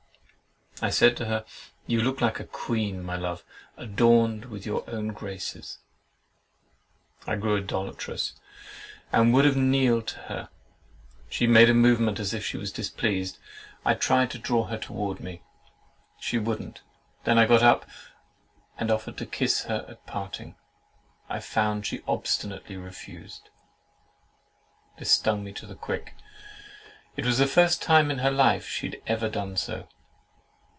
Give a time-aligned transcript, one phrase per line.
[0.83, 1.45] I said to her,
[1.85, 3.43] "You look like a queen, my love,
[3.77, 5.77] adorned with your own graces!"
[7.27, 8.33] I grew idolatrous,
[9.11, 10.49] and would have kneeled to her.
[11.29, 13.37] She made a movement, as if she was displeased.
[13.85, 15.43] I tried to draw her towards me.
[16.19, 16.79] She wouldn't.
[17.27, 17.85] I then got up,
[18.75, 20.55] and offered to kiss her at parting.
[21.29, 23.49] I found she obstinately refused.
[24.97, 26.15] This stung me to the quick.
[27.17, 29.87] It was the first time in her life she had ever done so.